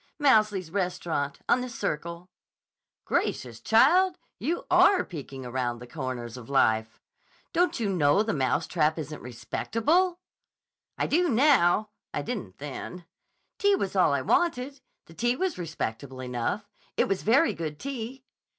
"Mouseley's 0.17 0.71
restaurant, 0.71 1.41
on 1.47 1.61
the 1.61 1.69
Circle." 1.69 2.31
"Gracious, 3.05 3.59
child! 3.59 4.17
You 4.39 4.65
are 4.71 5.05
peeking 5.05 5.45
around 5.45 5.77
the 5.77 5.85
comers 5.85 6.37
of 6.37 6.49
life. 6.49 6.99
Don't 7.53 7.79
you 7.79 7.87
know 7.87 8.23
the 8.23 8.33
Mouse 8.33 8.65
Trap 8.65 8.97
isn't 8.97 9.21
respectable?" 9.21 10.17
"I 10.97 11.05
do 11.05 11.29
now. 11.29 11.89
I 12.15 12.23
didn't 12.23 12.57
then. 12.57 13.05
Tea 13.59 13.75
was 13.75 13.95
all 13.95 14.11
I 14.11 14.23
wanted. 14.23 14.81
The 15.05 15.13
tea 15.13 15.35
was 15.35 15.59
respectable 15.59 16.19
enough. 16.19 16.67
It 16.97 17.07
was 17.07 17.21
very 17.21 17.53
good 17.53 17.77
tea." 17.77 18.23